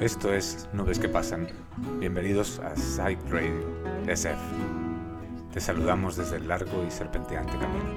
Esto 0.00 0.32
es 0.32 0.66
Nubes 0.72 0.98
que 0.98 1.10
Pasan. 1.10 1.46
Bienvenidos 1.98 2.58
a 2.60 2.74
Psych 2.74 3.18
Radio 3.30 3.52
SF. 4.08 4.38
Te 5.52 5.60
saludamos 5.60 6.16
desde 6.16 6.38
el 6.38 6.48
largo 6.48 6.82
y 6.88 6.90
serpenteante 6.90 7.52
camino. 7.58 7.90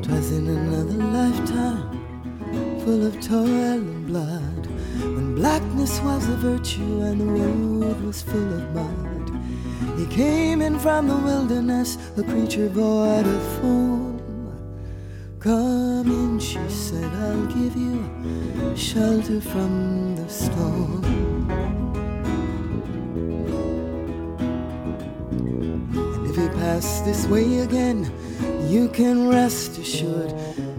Twice 0.00 0.32
in 0.34 0.48
another 0.48 1.04
lifetime, 1.12 1.90
full 2.86 3.02
of 3.06 3.18
toil 3.20 3.46
and 3.46 4.06
blood, 4.06 4.66
when 5.14 5.34
blackness 5.34 6.00
was 6.02 6.26
a 6.30 6.36
virtue 6.38 7.02
and 7.02 7.20
the 7.20 7.26
road 7.26 8.00
was 8.02 8.22
full 8.22 8.54
of 8.54 8.74
mud. 8.74 9.30
He 9.98 10.06
came. 10.06 10.47
from 10.76 11.08
the 11.08 11.16
wilderness, 11.16 11.96
a 12.18 12.22
creature 12.22 12.68
void 12.68 13.26
of 13.26 13.42
form. 13.60 14.20
Come 15.40 16.10
in, 16.10 16.38
she 16.38 16.60
said, 16.68 17.10
I'll 17.14 17.46
give 17.46 17.74
you 17.74 18.76
shelter 18.76 19.40
from 19.40 20.16
the 20.16 20.28
storm. 20.28 21.04
And 25.30 26.26
if 26.30 26.36
you 26.36 26.48
pass 26.60 27.00
this 27.00 27.26
way 27.28 27.60
again, 27.60 28.10
you 28.70 28.88
can 28.90 29.28
rest 29.28 29.78
assured. 29.78 30.32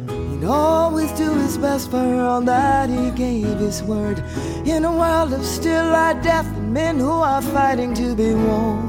He'd 0.07 0.43
always 0.45 1.11
do 1.13 1.33
his 1.39 1.57
best 1.57 1.89
for 1.89 2.15
all 2.21 2.41
that 2.41 2.89
he 2.89 3.09
gave 3.11 3.57
his 3.57 3.81
word. 3.81 4.23
In 4.65 4.85
a 4.85 4.91
world 4.95 5.33
of 5.33 5.43
still 5.43 5.85
light 5.85 6.21
death 6.21 6.45
and 6.57 6.73
men 6.73 6.99
who 6.99 7.09
are 7.11 7.41
fighting 7.41 7.93
to 7.95 8.13
be 8.15 8.35
warm. 8.35 8.88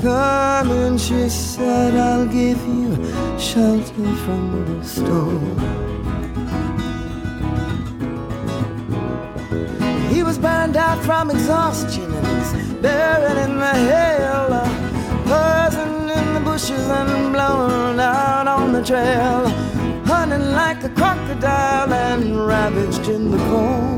Come 0.00 0.70
and 0.70 1.00
she 1.00 1.28
said, 1.28 1.96
I'll 1.96 2.24
give 2.28 2.64
you 2.68 2.94
shelter 3.36 3.92
from 4.22 4.78
the 4.78 4.84
storm. 4.84 5.58
He 10.08 10.22
was 10.22 10.38
burned 10.38 10.76
out 10.76 11.02
from 11.04 11.32
exhaustion 11.32 12.14
and 12.14 12.56
he's 12.64 12.72
buried 12.74 13.38
in 13.38 13.58
the 13.58 13.74
hail. 13.92 14.52
A 15.32 16.04
in 16.16 16.34
the 16.34 16.40
bushes 16.48 16.86
and 16.86 17.32
blown 17.32 17.98
out 17.98 18.46
on 18.46 18.72
the 18.72 18.84
trail. 18.84 19.48
Hunting 20.06 20.52
like 20.52 20.84
a 20.84 20.90
crocodile 20.90 21.92
and 21.92 22.46
ravaged 22.46 23.08
in 23.08 23.32
the 23.32 23.38
cold. 23.50 23.97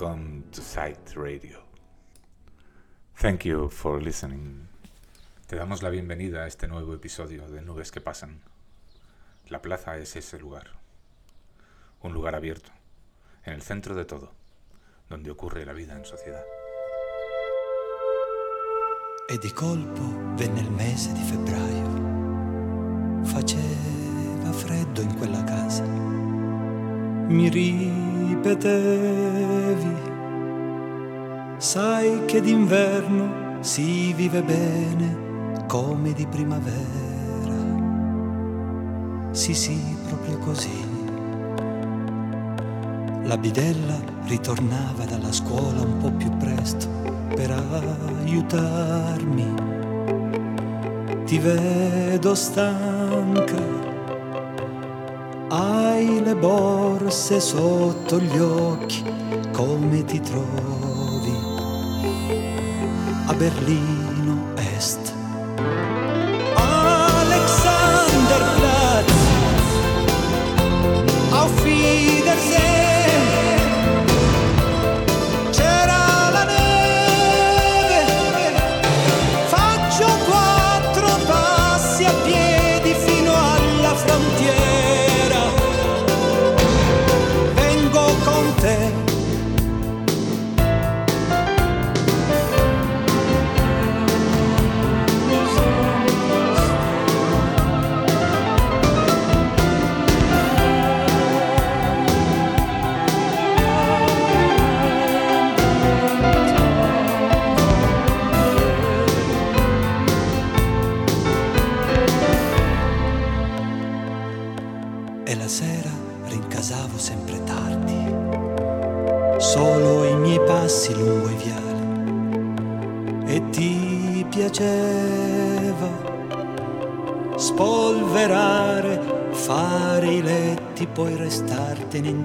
welcome 0.00 0.44
to 0.50 0.62
Site 0.62 1.14
Radio. 1.14 1.62
Thank 3.16 3.44
you 3.44 3.68
for 3.68 4.00
listening. 4.02 4.66
Te 5.46 5.54
damos 5.56 5.82
la 5.82 5.90
bienvenida 5.90 6.44
a 6.44 6.46
este 6.46 6.68
nuevo 6.68 6.94
episodio 6.94 7.46
de 7.48 7.60
Nubes 7.60 7.90
que 7.90 8.00
Pasan. 8.00 8.40
La 9.48 9.60
plaza 9.60 9.98
es 9.98 10.16
ese 10.16 10.38
lugar. 10.38 10.72
Un 12.02 12.14
lugar 12.14 12.34
abierto, 12.34 12.70
en 13.44 13.52
el 13.52 13.60
centro 13.62 13.94
de 13.94 14.06
todo, 14.06 14.32
donde 15.10 15.30
ocurre 15.30 15.66
la 15.66 15.72
vida 15.74 15.92
en 15.96 16.04
sociedad. 16.06 16.44
E 19.28 19.38
colpo 19.52 20.02
venne 20.36 20.60
il 20.60 20.70
mese 20.70 21.12
di 21.12 21.20
febbraio. 21.22 21.88
Faceva 23.26 24.52
freddo 24.52 25.02
in 25.02 25.14
quella 25.18 25.44
casa. 25.44 25.84
Mi 25.84 27.50
ripetevi, 28.30 29.94
sai 31.58 32.24
che 32.26 32.40
d'inverno 32.40 33.56
si 33.60 34.12
vive 34.12 34.42
bene 34.42 35.58
come 35.66 36.12
di 36.12 36.26
primavera. 36.26 36.78
Sì, 39.32 39.52
sì, 39.54 39.76
proprio 40.06 40.38
così. 40.38 40.88
La 43.24 43.36
bidella 43.36 43.98
ritornava 44.26 45.04
dalla 45.04 45.32
scuola 45.32 45.80
un 45.82 45.96
po' 45.98 46.10
più 46.12 46.30
presto 46.36 46.86
per 47.34 47.50
aiutarmi. 47.52 49.54
Ti 51.24 51.38
vedo 51.38 52.32
stanca 52.34 53.89
hai 55.52 56.22
le 56.22 56.36
borse 56.36 57.40
sotto 57.40 58.20
gli 58.20 58.38
occhi, 58.38 59.02
come 59.50 60.04
ti 60.04 60.20
trovi 60.20 61.34
a 63.26 63.32
Berlino 63.34 64.52
Est? 64.54 65.12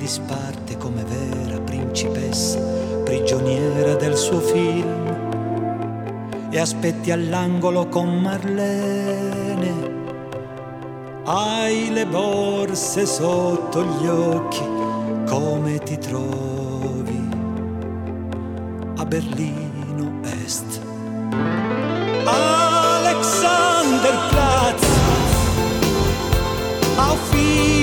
disparte 0.06 0.78
come 0.78 1.04
vera 1.04 1.60
principessa, 1.62 2.60
prigioniera 3.04 3.96
del 3.96 4.16
suo 4.16 4.40
film, 4.40 5.04
e 6.52 6.60
aspetti 6.60 7.10
all'angolo 7.10 7.88
con 7.88 8.20
Marlene. 8.20 9.94
Hai 11.26 11.92
le 11.92 12.06
borse 12.06 13.08
sotto 13.08 13.84
gli 13.84 14.06
occhi, 14.06 14.62
come 15.28 15.80
ti 15.80 15.98
trovi 15.98 17.28
a 18.98 19.06
Berlino 19.06 20.20
Est? 20.44 20.82
Alexanderplatz, 22.26 24.86
Platz, 24.86 25.36
auf 26.96 27.34
Wiedersehen. 27.34 27.75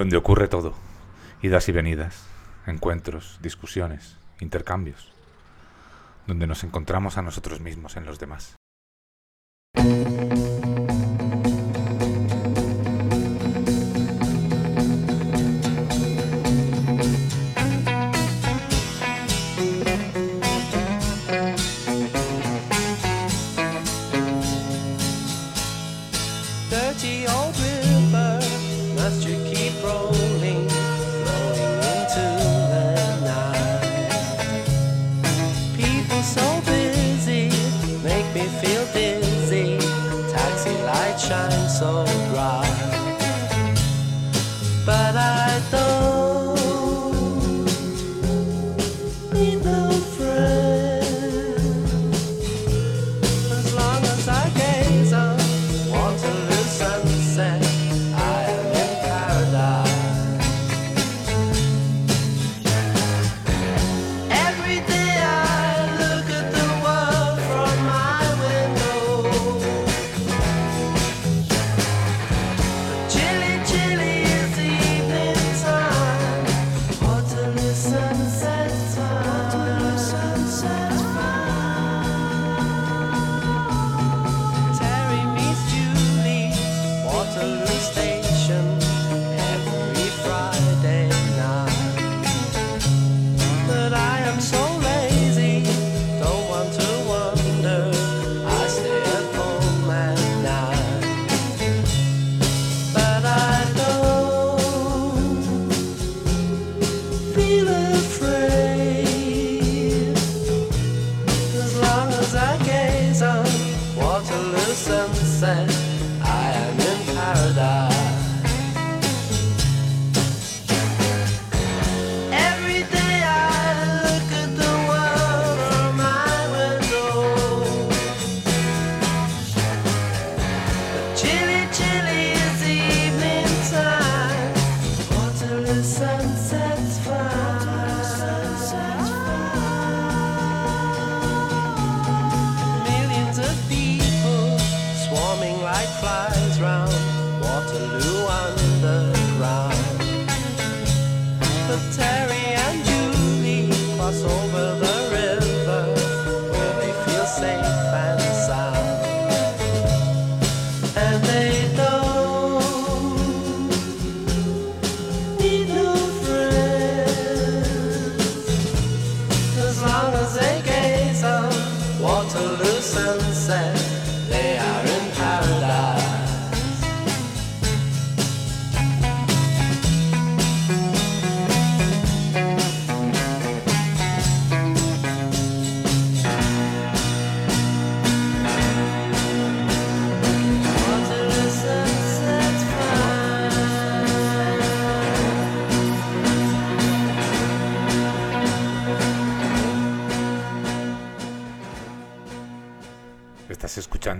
donde 0.00 0.16
ocurre 0.16 0.48
todo, 0.48 0.72
idas 1.42 1.68
y 1.68 1.72
venidas, 1.72 2.24
encuentros, 2.66 3.38
discusiones, 3.42 4.16
intercambios, 4.40 5.12
donde 6.26 6.46
nos 6.46 6.64
encontramos 6.64 7.18
a 7.18 7.22
nosotros 7.22 7.60
mismos 7.60 7.98
en 7.98 8.06
los 8.06 8.18
demás. 8.18 8.56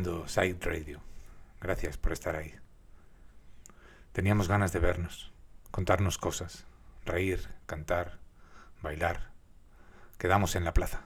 Side 0.05 0.57
Radio. 0.63 1.01
Gracias 1.61 1.99
por 1.99 2.13
estar 2.13 2.35
ahí. 2.35 2.55
Teníamos 4.13 4.49
ganas 4.49 4.73
de 4.73 4.79
vernos, 4.79 5.31
contarnos 5.71 6.17
cosas, 6.17 6.65
reír, 7.05 7.49
cantar, 7.67 8.19
bailar. 8.83 9.29
Quedamos 10.19 10.57
en 10.57 10.65
la 10.65 10.73
plaza. 10.73 11.05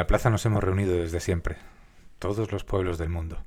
la 0.00 0.06
plaza 0.06 0.30
nos 0.30 0.46
hemos 0.46 0.64
reunido 0.64 0.96
desde 0.96 1.20
siempre, 1.20 1.58
todos 2.18 2.52
los 2.52 2.64
pueblos 2.64 2.96
del 2.96 3.10
mundo. 3.10 3.44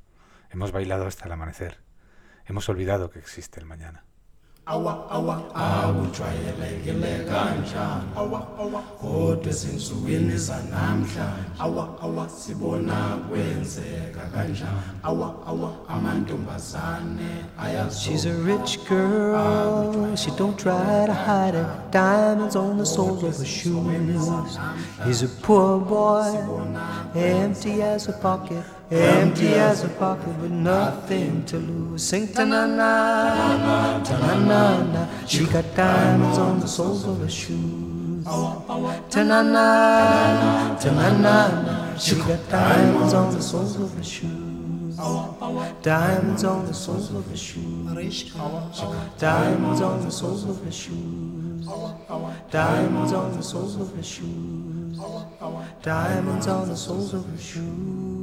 Hemos 0.52 0.72
bailado 0.72 1.08
hasta 1.08 1.26
el 1.26 1.32
amanecer. 1.32 1.80
Hemos 2.46 2.70
olvidado 2.70 3.10
que 3.10 3.18
existe 3.18 3.60
el 3.60 3.66
mañana. 3.66 4.04
awa 4.68 5.08
awa 5.12 5.42
akujwayelekile 5.56 7.26
kanjani 7.26 8.04
awa 8.16 8.48
awa 8.60 8.82
kodwa 9.02 9.50
ezinsukwini 9.50 10.38
zanamhlanje 10.38 11.20
awa 11.60 11.88
awa 12.04 12.30
sibona 12.30 12.96
kwenzeka 13.30 14.20
kanjani 14.32 14.90
awa 15.04 15.34
awa 15.48 15.72
amantombazane 15.90 17.44
She's 17.92 18.26
a 18.26 18.32
rich 18.34 18.80
girl, 18.88 20.16
she 20.16 20.32
don't 20.32 20.58
try 20.58 21.06
to 21.06 21.14
hide 21.14 21.56
it. 21.56 21.68
Diamonds 21.92 22.56
on 22.56 22.78
the 22.78 22.86
soles 22.86 23.24
of 23.24 23.38
her 23.38 23.46
shoes. 23.46 24.58
He's 25.06 25.24
a 25.24 25.28
poor 25.42 25.80
boy, 25.80 26.30
empty 27.16 27.82
as 27.82 28.08
a 28.08 28.14
pocket. 28.14 28.64
Empty 28.92 29.48
as 29.56 29.86
a 29.86 29.88
pocket 29.90 30.28
with 30.42 30.52
nothing 30.52 31.44
to 31.46 31.58
lose. 31.58 32.04
Sing 32.04 32.28
ta 32.28 32.44
na 32.44 32.66
na, 32.68 34.00
ta 34.04 34.18
na 34.20 34.36
na 34.40 34.84
na. 34.84 35.26
She 35.26 35.46
got 35.46 35.64
diamonds 35.74 36.38
on 36.38 36.60
the 36.60 36.68
soles 36.68 37.08
of 37.08 37.18
her 37.20 37.30
shoes. 37.30 38.26
Ta 38.26 39.24
na 39.24 39.42
na, 39.42 40.76
ta 40.78 40.92
na 40.92 41.18
na 41.18 41.62
na. 41.64 41.98
She 41.98 42.16
got 42.16 42.50
diamonds 42.50 43.14
on 43.14 43.32
the 43.34 43.42
soles 43.42 43.80
of 43.80 43.94
her 43.94 44.04
shoes. 44.04 44.98
Diamonds 45.82 46.44
on 46.44 46.66
the 46.68 46.74
soles 46.74 47.12
of 47.16 47.26
her 47.30 47.38
shoes. 47.38 48.32
Diamonds 49.22 49.82
on 49.82 50.02
the 50.04 50.12
soles 50.12 50.44
of 50.44 50.62
her 50.62 50.72
shoes. 50.72 51.68
Diamonds 52.52 53.14
on 53.14 53.36
the 53.38 53.42
soles 53.42 53.76
of 53.80 53.96
her 53.96 54.04
shoes. 54.04 55.00
Diamonds 55.82 56.48
on 56.48 56.68
the 56.70 56.76
soles 56.76 57.14
of 57.14 57.26
her 57.26 57.42
shoes. 57.42 58.23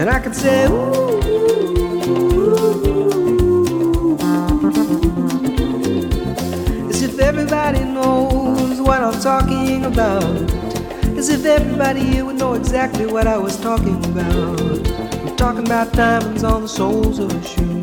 and 0.00 0.08
I 0.08 0.18
can 0.18 0.32
say, 0.32 0.64
ooh, 0.66 1.20
ooh, 2.08 4.16
ooh, 4.16 4.18
as 6.88 7.02
if 7.02 7.18
everybody 7.18 7.80
knows 7.80 8.80
what 8.80 9.02
I'm 9.02 9.20
talking 9.20 9.84
about, 9.84 10.24
as 11.18 11.28
if 11.28 11.44
everybody 11.44 12.00
here 12.00 12.24
would 12.24 12.36
know 12.36 12.54
exactly 12.54 13.04
what 13.04 13.26
I 13.26 13.36
was 13.36 13.58
talking 13.60 14.02
about. 14.06 14.58
I'm 15.20 15.36
talking 15.36 15.66
about 15.66 15.92
diamonds 15.92 16.44
on 16.44 16.62
the 16.62 16.68
soles 16.68 17.18
of 17.18 17.30
a 17.30 17.42
shoe. 17.46 17.79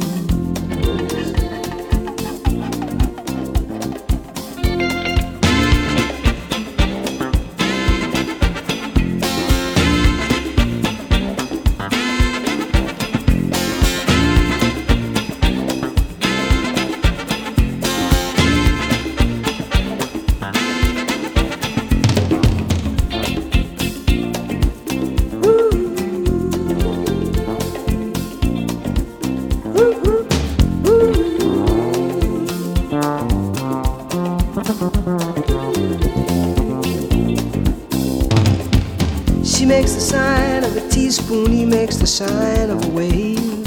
sign 42.18 42.72
of 42.72 42.84
a 42.84 42.90
wave. 42.90 43.64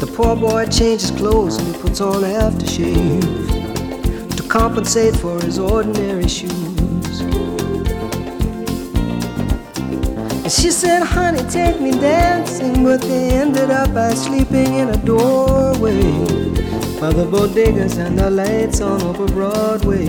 The 0.00 0.10
poor 0.16 0.34
boy 0.34 0.64
changes 0.64 1.10
clothes 1.10 1.58
and 1.58 1.66
he 1.76 1.82
puts 1.82 2.00
on 2.00 2.22
aftershave 2.22 3.26
to 4.38 4.42
compensate 4.48 5.14
for 5.16 5.38
his 5.42 5.58
ordinary 5.58 6.26
shoes. 6.26 7.20
And 10.44 10.50
she 10.50 10.70
said, 10.70 11.02
Honey, 11.02 11.42
take 11.50 11.78
me 11.78 11.90
dancing, 11.90 12.82
but 12.82 13.02
they 13.02 13.32
ended 13.32 13.70
up 13.70 13.92
by 13.92 14.14
sleeping 14.14 14.74
in 14.80 14.88
a 14.88 14.96
doorway 15.04 16.04
by 16.98 17.10
the 17.20 17.26
bodegas 17.30 17.98
and 17.98 18.18
the 18.18 18.30
lights 18.30 18.80
on 18.80 19.02
over 19.02 19.26
Broadway, 19.26 20.08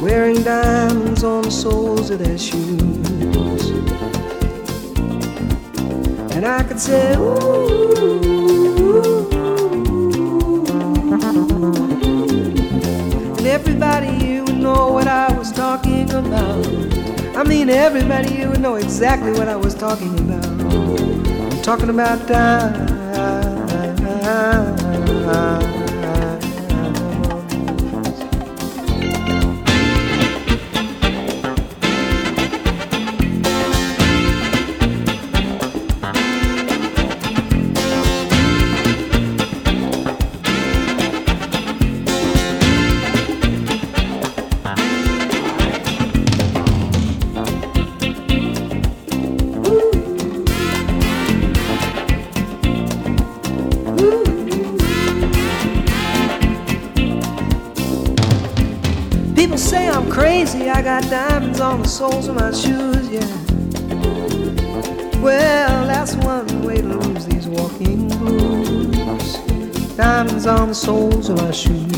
wearing 0.00 0.42
diamonds 0.42 1.22
on 1.24 1.42
the 1.42 1.50
soles 1.50 2.08
of 2.08 2.20
their 2.20 2.38
shoes. 2.38 3.09
and 6.42 6.46
I 6.48 6.62
could 6.66 6.80
say, 6.80 7.14
ooh, 7.16 7.92
ooh, 8.86 10.66
and 13.36 13.46
everybody 13.46 14.08
you 14.24 14.44
would 14.44 14.54
know 14.56 14.90
what 14.90 15.06
I 15.06 15.30
was 15.36 15.52
talking 15.52 16.10
about. 16.10 16.66
I 17.36 17.42
mean, 17.44 17.68
everybody 17.68 18.34
you 18.36 18.48
would 18.48 18.60
know 18.60 18.76
exactly 18.76 19.32
what 19.32 19.48
I 19.48 19.56
was 19.56 19.74
talking 19.74 20.18
about. 20.18 20.46
I'm 21.52 21.60
talking 21.62 21.90
about 21.90 22.26
time. 22.26 22.88
Uh, 24.06 25.79
I 60.80 60.82
got 60.82 61.02
diamonds 61.10 61.60
on 61.60 61.82
the 61.82 61.88
soles 61.88 62.28
of 62.28 62.36
my 62.36 62.50
shoes, 62.52 63.06
yeah. 63.10 63.20
Well, 65.20 65.86
that's 65.86 66.16
one 66.16 66.46
way 66.62 66.76
to 66.76 66.94
lose 66.96 67.26
these 67.26 67.46
walking 67.46 68.08
blues. 68.08 69.36
Diamonds 69.94 70.46
on 70.46 70.68
the 70.68 70.74
soles 70.74 71.28
of 71.28 71.36
my 71.36 71.50
shoes. 71.50 71.89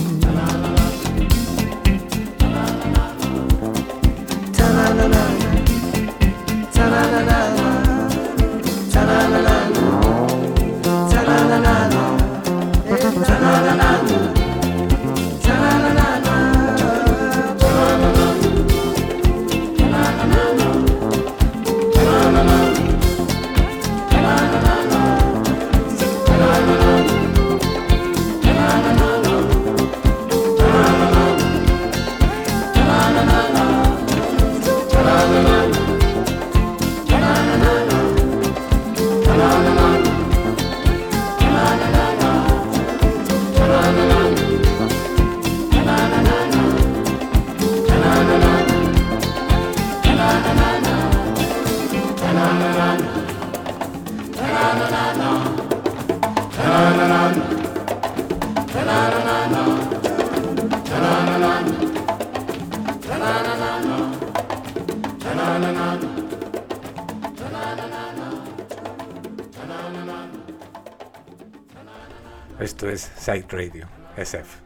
Esto 72.60 72.88
es 72.88 73.10
Site 73.16 73.46
Radio 73.50 73.88
SF. 74.16 74.58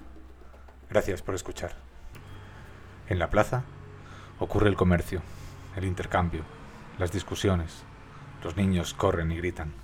Gracias 0.90 1.22
por 1.22 1.34
escuchar. 1.34 1.72
En 3.08 3.18
la 3.18 3.30
plaza 3.30 3.62
ocurre 4.38 4.68
el 4.68 4.76
comercio, 4.76 5.22
el 5.76 5.84
intercambio, 5.84 6.42
las 6.98 7.10
discusiones, 7.12 7.84
los 8.46 8.56
niños 8.56 8.94
corren 8.94 9.32
y 9.32 9.38
gritan. 9.38 9.74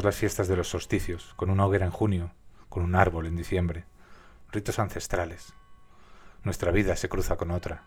las 0.00 0.16
fiestas 0.16 0.48
de 0.48 0.56
los 0.56 0.68
solsticios, 0.68 1.34
con 1.34 1.50
una 1.50 1.66
hoguera 1.66 1.84
en 1.84 1.90
junio, 1.92 2.30
con 2.70 2.84
un 2.84 2.94
árbol 2.94 3.26
en 3.26 3.36
diciembre, 3.36 3.84
ritos 4.50 4.78
ancestrales. 4.78 5.52
Nuestra 6.44 6.70
vida 6.70 6.96
se 6.96 7.08
cruza 7.10 7.36
con 7.36 7.50
otra, 7.50 7.82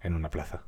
en 0.00 0.14
una 0.14 0.30
plaza. 0.30 0.62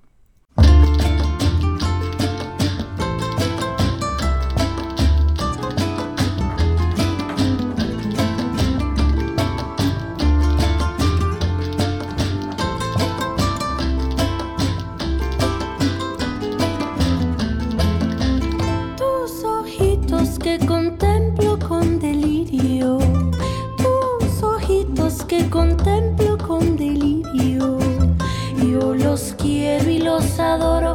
¡Gracias! 30.59 30.86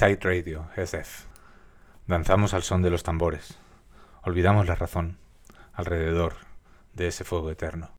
Side 0.00 0.20
Radio, 0.22 0.66
SF. 0.76 1.26
Danzamos 2.06 2.54
al 2.54 2.62
son 2.62 2.80
de 2.80 2.88
los 2.88 3.02
tambores. 3.02 3.58
Olvidamos 4.22 4.66
la 4.66 4.74
razón, 4.74 5.18
alrededor 5.74 6.36
de 6.94 7.08
ese 7.08 7.22
fuego 7.22 7.50
eterno. 7.50 7.90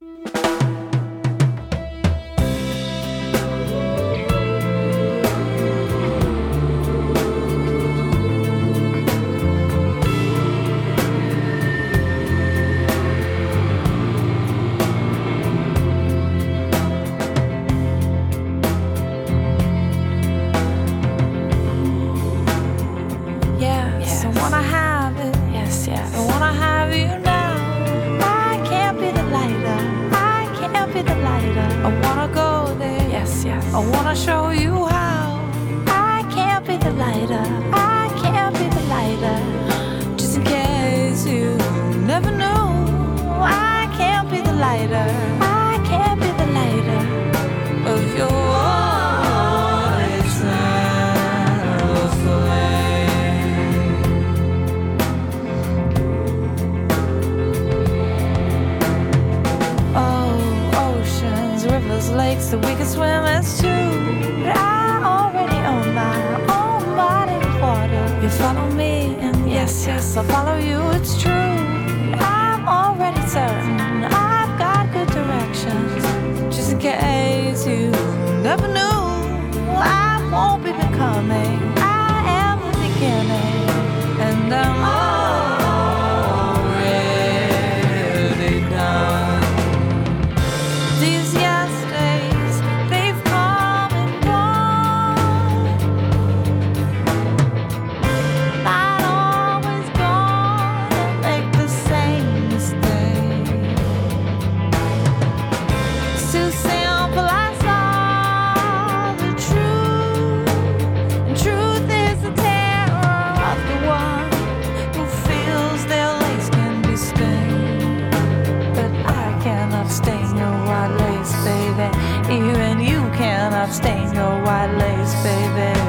stain 119.91 120.25
your 120.37 120.53
white 120.67 120.93
lace, 121.03 121.33
baby. 121.47 121.89
Even 122.37 122.79
you 122.79 123.01
cannot 123.19 123.69
stain 123.73 124.11
your 124.13 124.35
white 124.43 124.73
lace, 124.83 125.13
baby. 125.23 125.80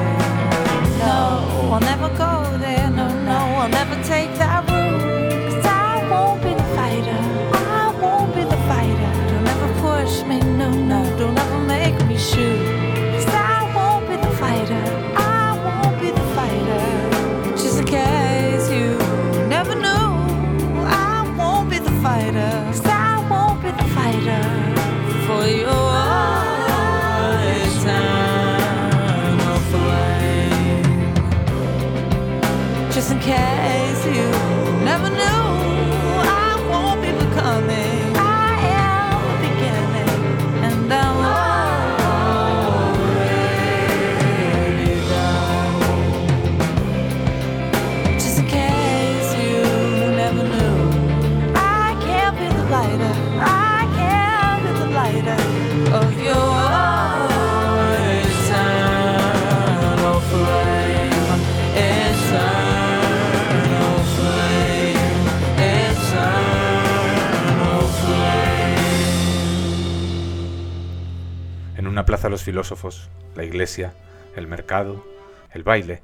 reemplaza 72.15 72.27
a 72.27 72.29
los 72.29 72.43
filósofos, 72.43 73.09
la 73.35 73.43
iglesia, 73.43 73.93
el 74.35 74.47
mercado, 74.47 75.03
el 75.51 75.63
baile, 75.63 76.01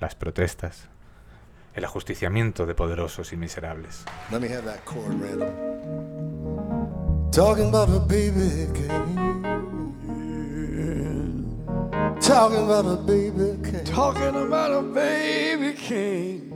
las 0.00 0.14
protestas, 0.14 0.88
el 1.74 1.84
ajusticiamiento 1.84 2.64
de 2.66 2.74
poderosos 2.74 3.32
y 3.34 3.36
miserables. 3.36 4.04
Let 4.32 4.40
me 4.40 4.48
have 4.48 4.62
that 4.64 4.84
chord 4.86 5.12
random. 5.20 5.50
Talking 7.30 7.68
about 7.74 7.90
a 7.90 8.00
baby 8.00 8.72
king. 8.72 9.16
Talking 12.22 12.64
about 12.64 12.86
a 12.86 12.96
baby 12.96 13.60
king. 13.62 13.84
Talking 13.84 14.34
about 14.34 14.72
a 14.72 14.82
baby 14.82 15.74
king. 15.74 16.52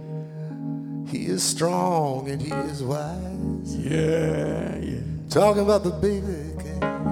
He 1.13 1.27
is 1.31 1.43
strong 1.43 2.31
and 2.31 2.41
he 2.41 2.53
is 2.73 2.83
wise. 2.83 3.77
Yeah, 3.77 4.79
yeah. 4.79 5.03
Talking 5.29 5.65
about 5.65 5.83
the 5.85 5.91
baby 6.01 6.48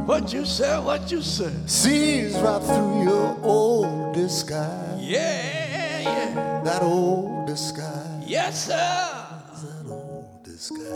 What 0.06 0.32
you 0.32 0.44
said, 0.44 0.84
what 0.84 1.10
you 1.10 1.20
said. 1.20 1.68
Sees 1.68 2.32
right 2.38 2.62
through 2.62 3.02
your 3.02 3.36
old 3.42 4.14
disguise. 4.14 5.00
Yeah, 5.02 5.98
yeah. 6.00 6.60
That 6.64 6.82
old 6.82 7.48
disguise. 7.48 8.22
Yes, 8.24 8.68
sir. 8.68 8.74
That 8.76 9.90
old 9.90 10.44
disguise. 10.44 10.92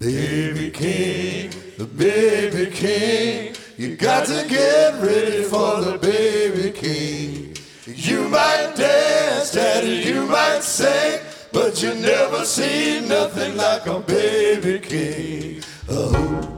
Baby 0.00 0.70
King, 0.70 1.52
the 1.78 1.84
baby 1.84 2.70
king, 2.72 3.54
you 3.76 3.94
got 3.96 4.26
to 4.26 4.44
get 4.48 4.94
ready 5.00 5.42
for 5.44 5.80
the 5.80 5.96
baby 5.98 6.70
king. 6.76 7.56
You 7.86 8.28
might 8.28 8.74
dance, 8.76 9.52
daddy, 9.52 10.08
you 10.10 10.24
might 10.26 10.62
sing, 10.62 11.18
but 11.58 11.82
you 11.82 11.92
never 11.94 12.44
seen 12.44 13.08
nothing 13.08 13.56
like 13.56 13.84
a 13.86 13.98
baby 13.98 14.78
king. 14.78 15.60
Oh. 15.88 16.54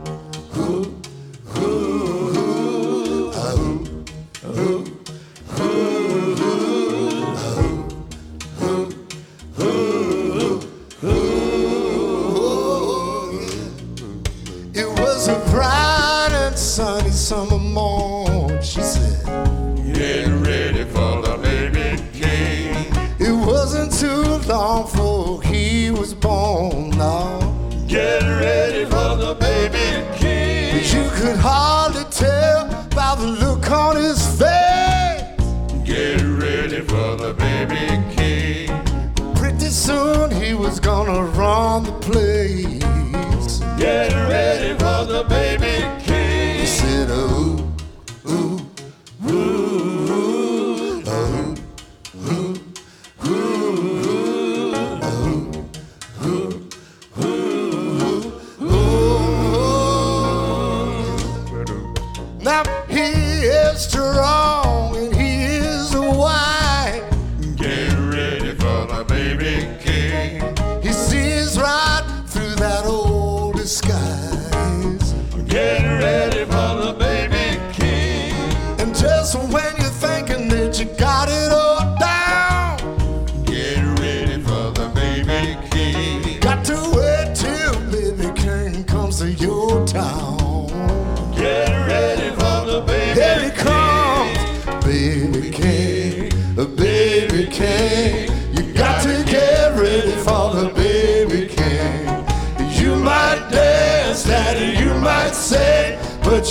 was 40.71 40.79
gonna 40.79 41.25
run 41.41 41.83
the 41.83 41.93
place. 42.09 43.61
Yeah. 43.83 44.10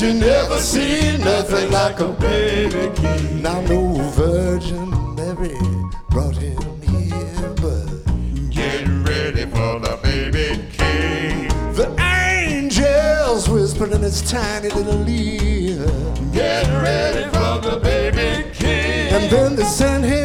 you 0.01 0.13
never 0.13 0.57
seen 0.59 1.19
nothing 1.19 1.69
like 1.71 1.99
a 1.99 2.07
baby 2.13 2.89
king. 2.95 3.41
Now 3.41 3.59
no 3.61 3.95
Virgin 4.15 4.89
Mary 5.15 5.53
brought 6.09 6.37
him 6.37 6.61
here, 6.81 7.53
but 7.57 7.87
get 8.49 8.87
ready 9.09 9.43
for 9.51 9.79
the 9.85 9.99
baby 10.01 10.63
king. 10.71 11.47
The 11.73 11.93
angels 11.99 13.49
whispered 13.49 13.91
in 13.91 14.01
his 14.01 14.21
tiny 14.31 14.69
little 14.69 15.07
ear. 15.09 15.85
Get 16.31 16.65
ready 16.81 17.23
for 17.31 17.69
the 17.69 17.79
baby 17.83 18.51
king. 18.53 19.11
And 19.13 19.29
then 19.29 19.55
they 19.57 19.65
sent 19.65 20.05
him. 20.05 20.18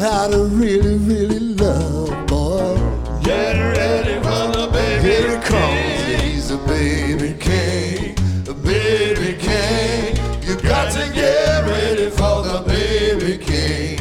how 0.00 0.28
to 0.28 0.38
really, 0.44 0.96
really 0.98 1.38
love, 1.54 2.10
boy. 2.28 2.74
Get 3.22 3.56
ready 3.76 4.14
for 4.22 4.56
the 4.56 4.68
baby. 4.72 5.02
Here 5.02 5.30
it 5.36 5.42
comes. 5.44 6.22
He's 6.22 6.50
a 6.50 6.58
baby 6.58 7.34
king, 7.38 8.14
a 8.48 8.54
baby 8.54 9.36
king. 9.38 10.16
You 10.42 10.56
got 10.62 10.92
to 10.92 11.12
get 11.12 11.64
ready 11.64 12.10
for 12.10 12.42
the 12.46 12.62
baby 12.66 13.38
king. 13.42 13.98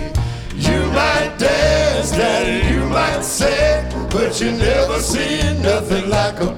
You 0.55 0.86
might 0.91 1.33
dance, 1.39 2.12
daddy, 2.12 2.73
you 2.73 2.86
might 2.86 3.21
sing, 3.21 3.86
but 4.10 4.39
you 4.39 4.51
never 4.51 4.99
see 4.99 5.51
nothing 5.60 6.10
like 6.12 6.39
a 6.41 6.57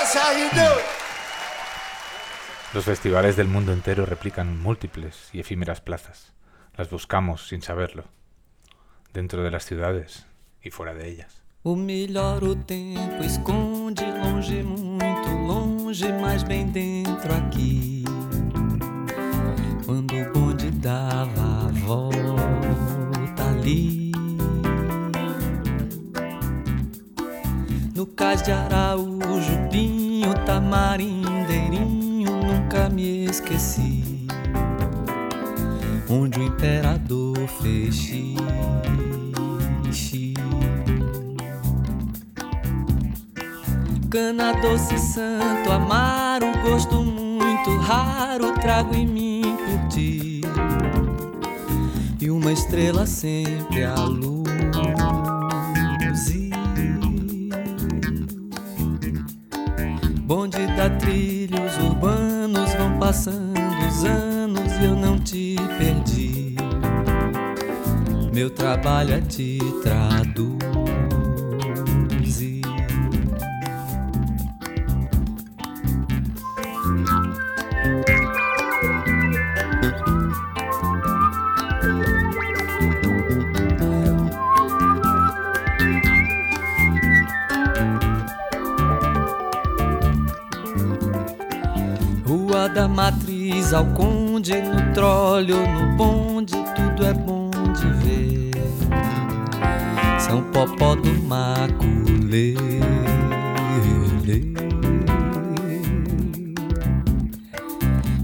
That's 0.00 0.14
how 0.14 0.32
you 0.40 0.48
do 0.62 0.68
it. 0.80 0.86
Los 2.72 2.86
festivales 2.86 3.36
del 3.36 3.48
mundo 3.48 3.72
entero 3.74 4.06
replican 4.06 4.58
múltiples 4.58 5.28
y 5.34 5.40
efímeras 5.40 5.82
plazas. 5.82 6.32
Las 6.74 6.88
buscamos 6.88 7.48
sin 7.48 7.60
saberlo, 7.60 8.04
dentro 9.12 9.42
de 9.42 9.50
las 9.50 9.66
ciudades 9.66 10.24
y 10.62 10.70
fuera 10.70 10.94
de 10.94 11.06
ellas. 11.06 11.42
O 11.62 11.76
melhor 11.76 12.42
o 12.44 12.56
tempo 12.56 13.22
esconde 13.22 14.06
longe, 14.06 14.62
muito 14.62 15.30
longe, 15.46 16.10
mas 16.18 16.44
bem 16.48 16.72
dentro 16.72 17.34
aqui. 17.34 18.04
Quando 19.84 20.14
o 20.16 20.32
bonde 20.32 20.70
dava 20.80 21.68
a 21.68 21.86
volta 21.86 23.50
ali. 23.50 23.99
Lucas 28.22 28.42
de 28.42 28.52
Araújo, 28.52 29.58
Pinho, 29.72 30.34
Tamarindeirinho, 30.44 32.30
nunca 32.44 32.86
me 32.90 33.24
esqueci. 33.24 34.26
Onde 36.06 36.38
o 36.38 36.42
imperador 36.42 37.38
fez 37.62 37.94
xixi. 37.94 38.34
Cana 44.10 44.52
doce 44.60 44.98
santo, 44.98 45.72
amaro, 45.72 46.44
gosto 46.62 47.02
muito 47.02 47.70
raro, 47.78 48.52
trago 48.60 48.94
em 48.94 49.06
mim 49.06 49.56
por 49.56 49.88
ti. 49.88 50.42
E 52.20 52.30
uma 52.30 52.52
estrela 52.52 53.06
sempre 53.06 53.82
a 53.82 53.94
luz. 53.94 54.39
cada 60.80 60.96
trilhos 60.96 61.76
urbanos 61.76 62.72
vão 62.72 62.98
passando 62.98 63.52
os 63.86 64.02
anos 64.02 64.72
e 64.80 64.84
eu 64.86 64.96
não 64.96 65.18
te 65.18 65.54
perdi. 65.76 66.54
Meu 68.32 68.48
trabalho 68.48 69.12
é 69.12 69.20
te 69.20 69.58
traduzir. 69.82 70.79
da 92.80 92.88
matriz 92.88 93.74
ao 93.74 93.84
conde, 93.92 94.54
no 94.62 94.94
trole 94.94 95.52
no 95.52 95.96
bonde, 95.98 96.54
tudo 96.74 97.04
é 97.04 97.12
bom 97.12 97.50
de 97.74 97.86
ver. 98.06 98.50
São 100.18 100.40
Popó 100.44 100.94
do 100.94 101.12
Maculê. 101.24 102.54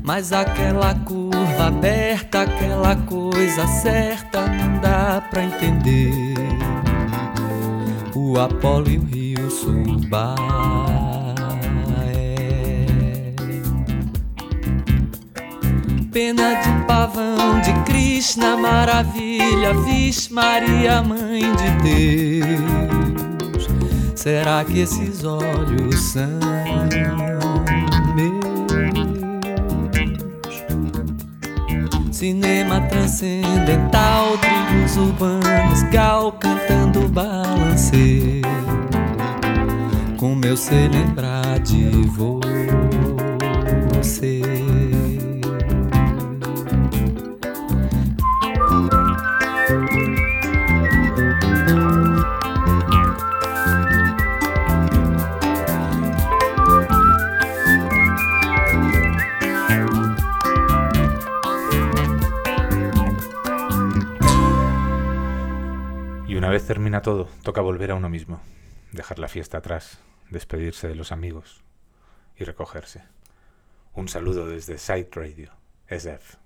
Mas 0.02 0.32
aquela 0.32 0.94
curva 1.00 1.66
aberta, 1.66 2.40
aquela 2.42 2.96
coisa 2.96 3.66
certa, 3.66 4.40
não 4.46 4.80
dá 4.80 5.20
pra 5.30 5.44
entender. 5.44 6.34
O 8.14 8.40
Apolo 8.40 8.88
e 8.88 8.96
o 8.96 9.04
Rio 9.04 9.50
Subar. 9.50 10.95
pena 16.16 16.54
de 16.54 16.70
pavão, 16.86 17.60
de 17.60 17.74
Krishna 17.84 18.56
maravilha, 18.56 19.74
Vish 19.84 20.30
Maria, 20.30 21.02
mãe 21.02 21.42
de 21.42 22.48
Deus. 23.42 23.68
Será 24.14 24.64
que 24.64 24.78
esses 24.80 25.24
olhos 25.24 25.96
são 25.96 26.26
meus? 26.94 27.36
Cinema 32.16 32.80
transcendental, 32.88 34.38
tribos 34.38 34.96
urbanos, 34.96 35.82
gal 35.92 36.32
cantando 36.32 37.06
balancê. 37.10 38.40
Como 40.16 40.42
eu 40.46 40.56
sei 40.56 40.88
lembrar 40.88 41.58
de 41.60 41.84
você. 42.08 44.65
todo, 67.02 67.28
toca 67.42 67.60
volver 67.60 67.90
a 67.90 67.94
uno 67.94 68.08
mismo, 68.08 68.40
dejar 68.92 69.18
la 69.18 69.28
fiesta 69.28 69.58
atrás, 69.58 69.98
despedirse 70.30 70.88
de 70.88 70.94
los 70.94 71.12
amigos 71.12 71.62
y 72.36 72.44
recogerse. 72.44 73.02
Un 73.94 74.08
saludo 74.08 74.46
desde 74.46 74.78
Site 74.78 75.08
Radio, 75.14 75.52
SF. 75.88 76.45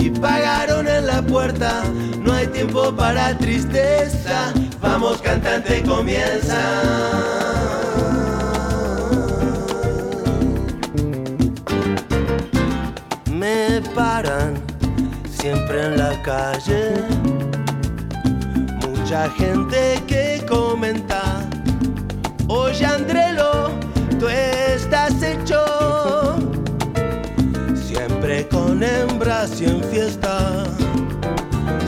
pagaron 0.21 0.87
en 0.87 1.07
la 1.07 1.21
puerta, 1.23 1.81
no 2.23 2.31
hay 2.31 2.45
tiempo 2.47 2.95
para 2.95 3.35
tristeza, 3.39 4.53
vamos 4.79 5.19
cantante 5.21 5.81
comienza. 5.81 6.61
Me 13.33 13.81
paran 13.95 14.53
siempre 15.27 15.87
en 15.87 15.97
la 15.97 16.21
calle, 16.21 16.91
mucha 18.87 19.27
gente 19.31 19.99
que 20.07 20.45
comenta, 20.47 21.47
oye 22.47 22.85
Andrelo, 22.85 23.71
tú 24.19 24.27
estás 24.29 24.90
fiesta. 29.89 30.65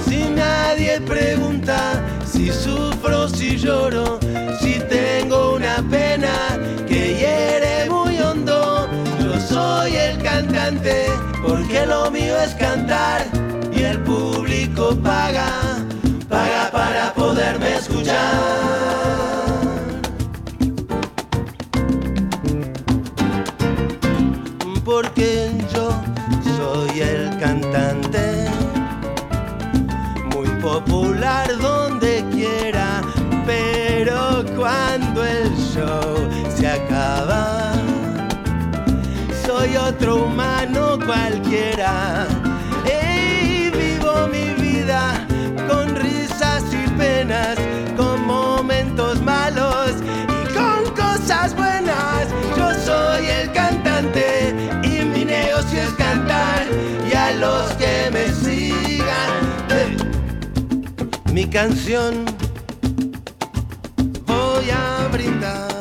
Si 0.08 0.26
nadie 0.30 1.00
pregunta 1.02 2.02
si 2.26 2.50
sufro, 2.52 3.28
si 3.30 3.58
lloro, 3.58 4.20
si 4.60 4.80
tengo 4.90 5.54
una 5.56 5.76
pena 5.90 6.32
que 6.88 7.16
hiere 7.20 7.90
muy 7.92 8.20
hondo. 8.20 8.88
Yo 9.20 9.40
soy 9.40 9.96
el 9.96 10.18
cantante 10.24 11.06
porque 11.46 11.86
lo 11.86 12.10
mío 12.10 12.36
es 12.40 12.56
cantar 12.56 13.22
y 13.72 13.84
el 13.84 14.00
público 14.00 14.96
paga, 15.04 15.50
paga 16.30 16.72
para 16.72 17.14
poderme 17.14 17.76
escuchar. 17.76 19.33
humano 40.12 41.00
cualquiera. 41.06 42.28
y 42.86 43.70
vivo 43.70 44.28
mi 44.32 44.54
vida 44.62 45.26
con 45.70 45.96
risas 45.96 46.64
y 46.74 46.90
penas, 46.98 47.58
con 47.98 48.26
momentos 48.26 49.22
malos 49.22 49.94
y 50.28 50.54
con 50.54 50.84
cosas 50.96 51.56
buenas. 51.56 52.28
Yo 52.58 52.74
soy 52.86 53.28
el 53.28 53.52
cantante 53.54 54.54
y 54.84 55.06
mi 55.06 55.26
negocio 55.26 55.82
es 55.84 55.94
cantar 55.94 56.66
y 57.10 57.14
a 57.16 57.32
los 57.36 57.72
que 57.74 58.10
me 58.12 58.34
sigan. 58.34 59.32
Mi 61.32 61.46
canción 61.48 62.26
voy 64.26 64.70
a 64.70 65.08
brindar. 65.12 65.73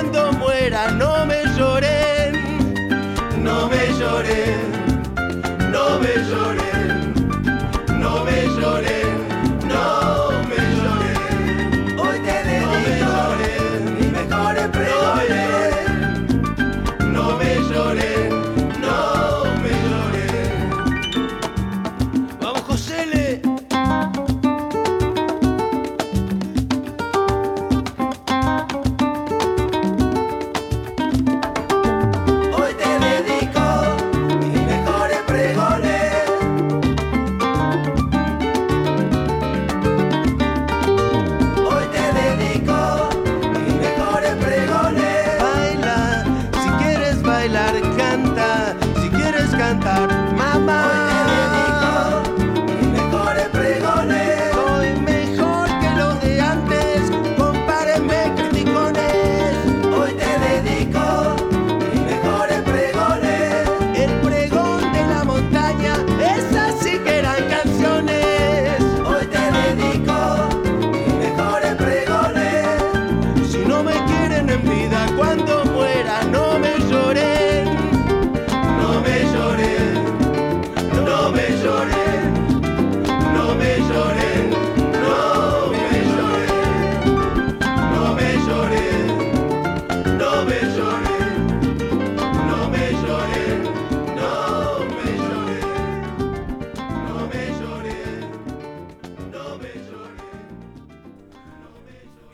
cuando 0.00 0.32
muera 0.34 0.90
no 0.92 1.26
me 1.26 1.37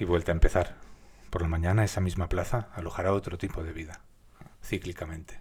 y 0.05 0.07
vuelta 0.07 0.30
a 0.32 0.34
empezar. 0.34 0.76
Por 1.30 1.40
la 1.40 1.48
mañana 1.48 1.82
esa 1.82 2.02
misma 2.02 2.28
plaza 2.28 2.68
alojará 2.74 3.14
otro 3.14 3.38
tipo 3.38 3.62
de 3.64 3.72
vida, 3.72 4.02
cíclicamente. 4.62 5.40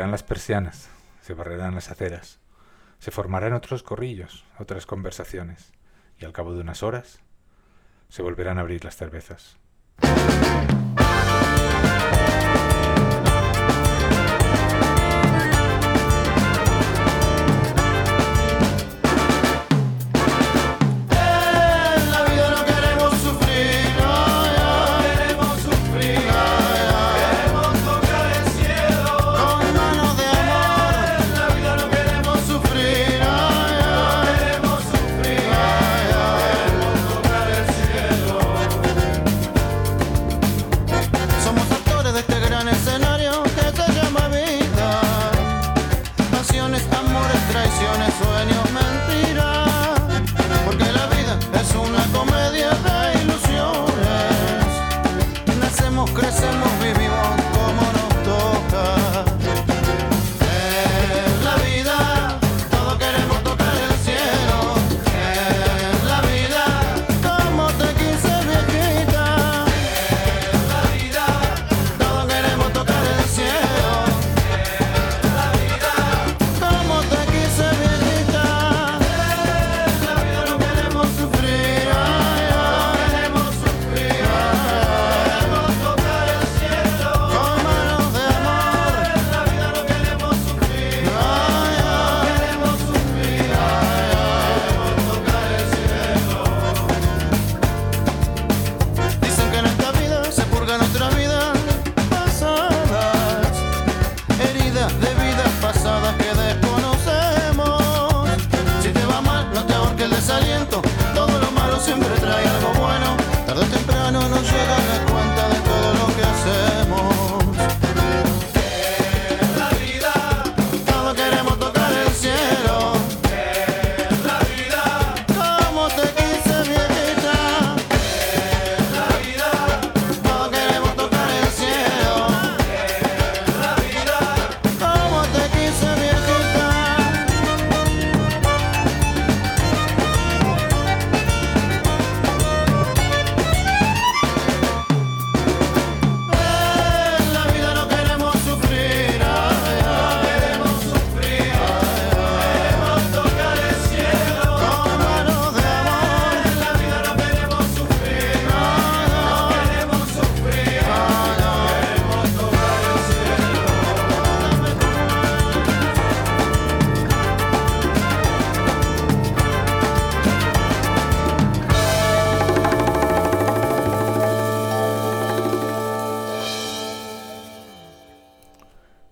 abrirán 0.00 0.12
las 0.12 0.22
persianas, 0.22 0.88
se 1.20 1.34
barrerán 1.34 1.74
las 1.74 1.90
aceras, 1.90 2.38
se 3.00 3.10
formarán 3.10 3.52
otros 3.52 3.82
corrillos, 3.82 4.44
otras 4.58 4.86
conversaciones, 4.86 5.74
y 6.18 6.24
al 6.24 6.32
cabo 6.32 6.54
de 6.54 6.60
unas 6.62 6.82
horas 6.82 7.20
se 8.08 8.22
volverán 8.22 8.56
a 8.56 8.62
abrir 8.62 8.82
las 8.82 8.96
cervezas. 8.96 9.58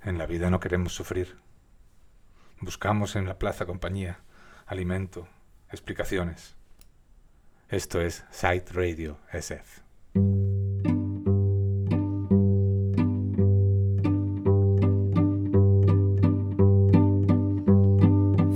En 0.08 0.16
la 0.16 0.24
vida 0.24 0.48
no 0.48 0.58
queremos 0.58 0.94
sufrir. 0.94 1.36
Buscamos 2.62 3.14
en 3.14 3.26
la 3.26 3.36
plaza 3.38 3.66
compañía, 3.66 4.20
alimento, 4.64 5.28
explicaciones. 5.70 6.56
Esto 7.68 8.00
es 8.00 8.24
Site 8.30 8.72
Radio 8.72 9.18
SF. 9.34 9.82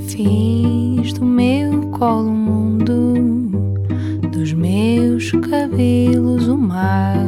Fiz 0.08 1.12
do 1.12 1.20
meu 1.26 1.82
colo 1.92 2.30
um 2.32 2.48
mundo, 2.48 2.96
dos 4.32 4.54
meus 4.56 5.30
cabelos 5.50 6.48
o 6.48 6.56
mar, 6.56 7.26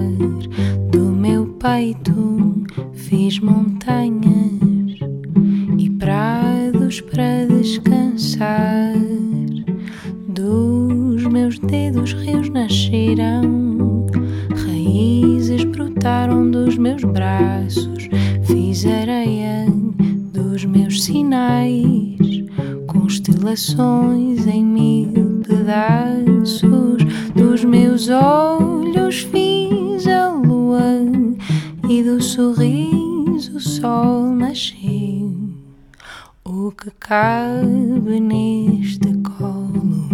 do 0.90 1.12
meu 1.12 1.44
peito 1.60 2.13
fiz 3.16 3.38
montanhas 3.38 4.98
e 5.78 5.88
prados 5.88 7.00
para 7.00 7.46
descansar. 7.46 8.94
Dos 10.30 11.22
meus 11.24 11.60
dedos 11.60 12.12
rios 12.12 12.48
nasceram, 12.48 14.06
raízes 14.66 15.62
brotaram 15.62 16.50
dos 16.50 16.76
meus 16.76 17.04
braços. 17.04 18.08
Fiz 18.42 18.84
areia 18.84 19.64
dos 20.32 20.64
meus 20.64 21.04
sinais, 21.04 22.18
constelações 22.88 24.33
cabe 37.04 38.18
neste 38.18 39.12
colo. 39.38 40.08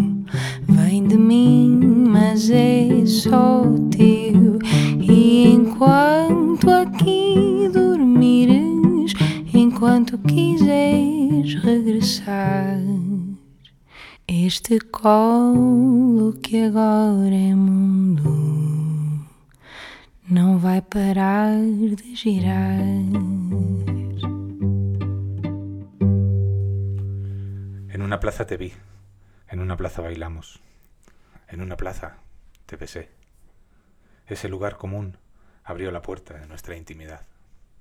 Vem 0.69 1.07
de 1.07 1.17
mim, 1.17 1.79
mas 2.11 2.51
é 2.51 3.07
só 3.07 3.63
teu. 3.97 4.59
E 5.01 5.47
enquanto 5.53 6.69
aqui 6.69 7.71
dormires, 7.73 9.13
enquanto 9.55 10.19
quiseres 10.19 11.55
regressar, 11.63 12.81
este 14.27 14.81
colo 14.91 16.33
que 16.43 16.63
agora 16.65 17.35
é 17.35 17.55
mundo 17.55 18.31
não 20.29 20.59
vai 20.59 20.81
parar 20.81 21.55
de 21.57 22.15
girar. 22.17 22.81
una 28.11 28.19
plaza 28.19 28.45
te 28.45 28.57
vi, 28.57 28.75
en 29.51 29.61
una 29.61 29.77
plaza 29.77 30.03
bailamos, 30.03 30.59
en 31.47 31.61
una 31.63 31.77
plaza 31.77 32.17
te 32.67 32.75
besé. 32.75 33.09
Ese 34.27 34.49
lugar 34.49 34.77
común 34.79 35.17
abrió 35.63 35.93
la 35.93 36.03
puerta 36.03 36.35
de 36.35 36.49
nuestra 36.49 36.77
intimidad. 36.77 37.21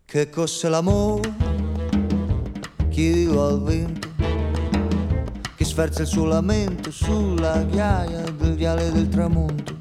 ¿Qué 0.06 0.30
cosa 0.30 0.68
el 0.68 0.76
amor? 0.76 1.24
Chi 2.92 3.12
viva 3.26 3.48
al 3.50 3.62
vento? 3.64 4.08
Chi 5.58 5.66
sferza 5.66 6.04
il 6.04 6.08
suo 6.08 6.28
lamento 6.28 6.92
sulla 6.92 7.64
ghiaia 7.64 8.22
del 8.30 8.54
viale 8.56 8.92
del 8.92 9.10
tramonto? 9.10 9.78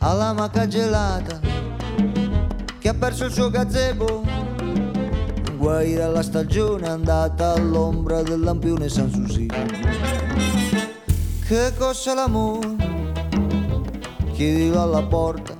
Alla 0.00 0.32
maca 0.32 0.66
gelata, 0.66 1.38
che 2.80 2.88
ha 2.88 2.94
perso 2.94 3.26
il 3.26 3.32
suo 3.32 3.50
gazebo 3.50 4.45
guaira 5.66 6.06
la 6.06 6.22
stagione 6.22 6.86
andata 6.86 7.52
all'ombra 7.54 8.22
del 8.22 8.38
lampione 8.38 8.88
San 8.88 9.10
Susi. 9.10 9.46
Che 9.48 11.72
cos'è 11.76 12.14
l'amore? 12.14 12.76
Chiedilo 14.32 14.80
alla 14.80 15.02
porta, 15.02 15.56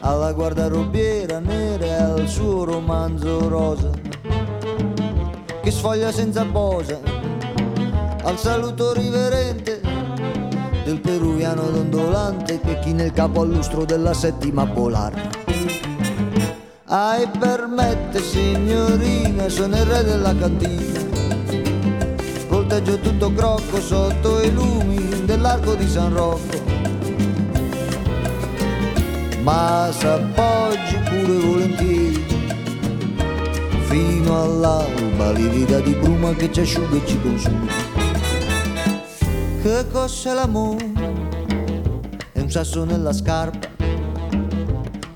alla 0.00 0.32
guardarobiera 0.32 1.38
nera 1.38 1.84
e 1.84 1.92
al 1.92 2.26
suo 2.26 2.64
romanzo 2.64 3.46
rosa, 3.48 3.90
che 5.62 5.70
sfoglia 5.70 6.10
senza 6.10 6.44
posa, 6.44 6.98
al 8.24 8.36
saluto 8.36 8.92
riverente 8.94 9.80
del 10.84 10.98
peruviano 10.98 11.70
dondolante 11.70 12.58
che 12.58 12.80
chi 12.80 12.92
nel 12.94 13.12
capo 13.12 13.42
all'ustro 13.42 13.84
della 13.84 14.12
settima 14.12 14.66
polare. 14.66 15.35
Ai 17.04 17.28
permette 17.38 18.22
signorina, 18.22 19.50
sono 19.50 19.76
il 19.76 19.84
re 19.84 20.02
della 20.02 20.34
cantina. 20.34 20.98
Volteggio 22.48 22.98
tutto 23.00 23.30
crocco 23.34 23.78
sotto 23.82 24.40
i 24.40 24.50
lumi 24.50 25.24
dell'arco 25.26 25.74
di 25.74 25.86
San 25.88 26.14
Rocco. 26.14 26.58
Ma 29.42 29.90
s'appoggi 29.92 30.96
pure 31.04 31.38
volentieri, 31.38 32.24
fino 33.88 34.42
all'alba 34.44 35.32
livida 35.32 35.80
di 35.80 35.92
bruma 35.92 36.32
che 36.34 36.50
ci 36.50 36.60
asciuga 36.60 36.96
e 36.96 37.06
ci 37.06 37.20
consuma. 37.20 37.70
Che 39.60 39.84
cos'è 39.92 40.32
l'amore? 40.32 40.90
È 42.32 42.40
un 42.40 42.50
sasso 42.50 42.84
nella 42.84 43.12
scarpa 43.12 43.75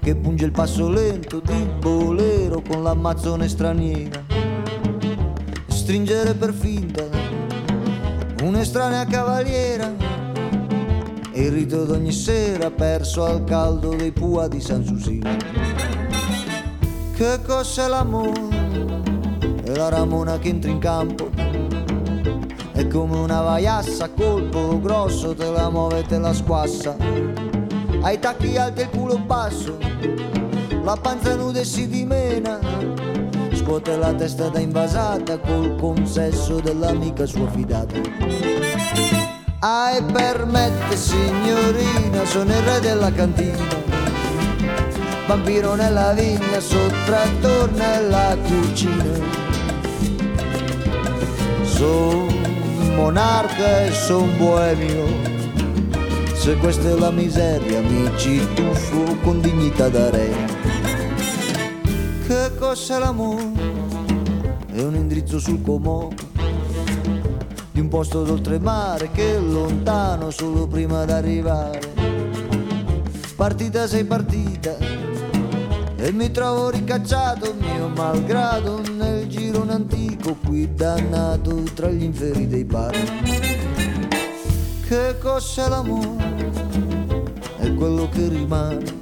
che 0.03 0.15
punge 0.17 0.47
il 0.47 0.51
passo 0.51 0.89
lento 0.89 1.41
di 1.45 1.69
bolero 1.79 2.63
con 2.67 2.83
l'ammazzone 2.83 3.47
straniera. 3.49 4.23
Stringere 5.67 6.35
per 6.35 6.55
finta 6.55 7.05
un'estranea 8.43 9.05
cavaliera. 9.05 9.93
E 11.33 11.43
il 11.43 11.53
rito 11.53 11.85
d'ogni 11.85 12.13
sera 12.13 12.71
perso 12.71 13.25
al 13.25 13.45
caldo 13.45 13.91
dei 13.95 14.11
pua 14.13 14.49
di 14.49 14.61
San 14.61 14.85
Susino. 14.85 15.37
Che 17.15 17.39
cos'è 17.47 17.87
l'amore? 17.87 18.49
E 19.65 19.75
la 19.77 19.91
ramona 19.91 20.39
che 20.39 20.49
entra 20.49 20.71
in 20.71 20.79
campo. 20.79 21.29
È 22.73 22.87
come 22.89 23.17
una 23.17 23.43
vaiassa, 23.43 24.11
colpo 24.11 24.81
grosso, 24.81 25.35
te 25.35 25.51
la 25.51 25.69
muove 25.69 25.99
e 25.99 26.03
te 26.07 26.19
la 26.19 26.33
squassa 26.33 26.97
ai 28.03 28.19
tacchi 28.19 28.57
alti 28.57 28.81
e 28.81 28.85
il 28.85 28.91
culo 28.91 29.19
basso, 29.19 29.77
la 30.83 30.97
panza 30.97 31.35
nuda 31.35 31.61
e 31.61 31.65
si 31.65 31.87
dimena. 31.87 32.59
Scuote 33.55 33.97
la 33.97 34.13
testa 34.15 34.49
da 34.49 34.59
invasata 34.59 35.39
col 35.39 35.77
consesso 35.79 36.61
dell'amica 36.61 37.27
sua 37.27 37.49
fidata. 37.51 37.99
Ah, 39.61 39.91
e 39.97 40.03
permette 40.03 40.97
signorina, 40.97 42.25
sono 42.25 42.51
il 42.51 42.63
re 42.63 42.81
della 42.81 43.13
cantina. 43.13 43.79
Vampiro 45.27 45.75
nella 45.75 46.13
vigna, 46.13 46.59
sottrattor 46.59 47.71
nella 47.73 48.35
cucina. 48.43 49.39
Sono 51.65 52.27
monarca 52.97 53.85
e 53.85 53.93
sono 53.93 54.33
boemio. 54.39 55.39
Se 56.41 56.57
questa 56.57 56.89
è 56.89 56.97
la 56.99 57.11
miseria, 57.11 57.81
amici, 57.81 58.39
tuffo 58.55 59.15
con 59.23 59.43
dignità 59.43 59.91
da 59.91 60.09
re. 60.09 60.31
Che 62.27 62.53
cos'è 62.59 62.99
l'amore? 62.99 63.45
È 64.73 64.81
un 64.81 64.95
indirizzo 64.95 65.39
sul 65.39 65.61
comò 65.61 66.09
di 67.73 67.79
un 67.81 67.89
posto 67.89 68.23
d'oltremare 68.23 69.11
che 69.11 69.35
è 69.35 69.39
lontano 69.39 70.31
solo 70.31 70.67
prima 70.67 71.05
d'arrivare. 71.05 71.81
Partita 73.37 73.87
sei 73.87 74.05
partita 74.05 74.79
e 75.95 76.11
mi 76.11 76.31
trovo 76.31 76.71
ricacciato 76.71 77.53
mio 77.61 77.89
malgrado 77.89 78.81
nel 78.97 79.27
girone 79.27 79.75
antico 79.75 80.35
qui 80.47 80.73
dannato 80.75 81.65
tra 81.75 81.91
gli 81.91 82.03
inferi 82.03 82.49
dei 82.49 82.65
bar. 82.65 82.97
Che 84.89 85.19
cos'è 85.21 85.69
l'amore? 85.69 86.20
è 87.61 87.75
quello 87.75 88.09
che 88.09 88.27
rimane 88.29 88.99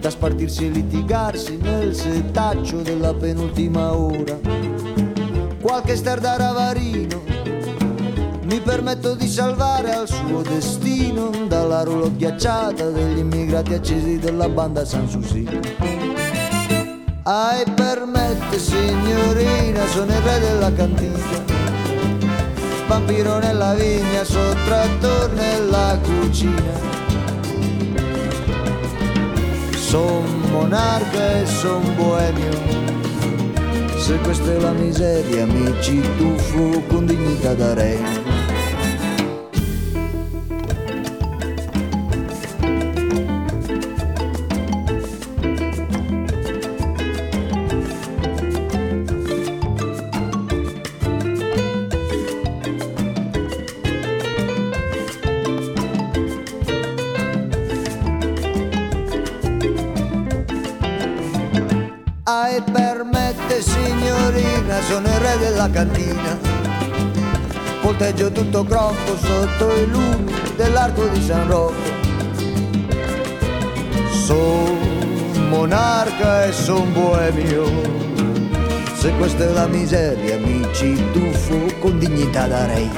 da 0.00 0.10
spartirsi 0.10 0.66
e 0.66 0.68
litigarsi 0.70 1.56
nel 1.58 1.94
setaccio 1.94 2.80
della 2.80 3.12
penultima 3.12 3.94
ora 3.94 4.38
qualche 5.60 5.96
star 5.96 6.20
da 6.20 6.36
Ravarino 6.36 7.22
mi 8.44 8.60
permetto 8.60 9.14
di 9.14 9.28
salvare 9.28 9.92
al 9.92 10.08
suo 10.08 10.40
destino 10.42 11.30
dalla 11.46 11.82
rullo 11.82 12.10
ghiacciata 12.14 12.88
degli 12.88 13.18
immigrati 13.18 13.74
accesi 13.74 14.18
della 14.18 14.48
banda 14.48 14.84
San 14.84 15.08
Susino 15.08 15.60
ai 17.28 17.64
permette 17.74 18.56
signorina, 18.56 19.84
sono 19.88 20.12
il 20.12 20.20
re 20.20 20.38
della 20.38 20.72
cantina. 20.72 21.18
Vampiro 22.86 23.40
nella 23.40 23.74
vigna, 23.74 24.22
sottratto 24.22 25.26
nella 25.34 25.98
cucina. 26.04 27.05
Son 29.90 30.18
monarca 30.50 31.40
e 31.44 31.46
son 31.46 31.80
boemio. 31.94 32.56
Se 34.00 34.18
questa 34.18 34.50
è 34.52 34.58
la 34.58 34.72
miseria 34.72 35.46
mi 35.46 35.72
ci 35.80 36.02
tuffo 36.18 36.82
con 36.88 37.06
dignità 37.06 37.54
da 37.54 37.72
re. 37.74 38.34
Yo 68.16 68.32
tutto 68.32 68.64
crocco 68.64 69.14
sotto 69.18 69.74
i 69.74 69.86
lumi 69.90 70.32
dell'arco 70.56 71.06
di 71.08 71.20
San 71.20 71.46
Rocco. 71.48 71.74
Son 74.10 75.48
monarca 75.50 76.44
e 76.46 76.52
son 76.52 76.92
boemio. 76.94 77.66
Se 78.94 79.12
la 79.52 79.66
miseria 79.68 80.38
mi 80.38 80.62
tu 81.12 81.78
con 81.80 81.98
dignità 81.98 82.48
da 82.48 82.64
re. 82.66 82.88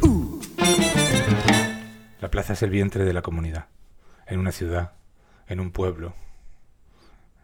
Uh. 0.00 0.38
La 2.20 2.28
plaza 2.30 2.52
es 2.52 2.62
el 2.62 2.70
vientre 2.70 3.04
de 3.04 3.12
la 3.12 3.20
comunidad, 3.22 3.66
en 4.28 4.38
una 4.38 4.52
ciudad, 4.52 4.92
en 5.48 5.58
un 5.58 5.72
pueblo, 5.72 6.14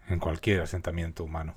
en 0.07 0.21
cualquier 0.21 0.61
asentamiento 0.61 1.25
humano. 1.25 1.57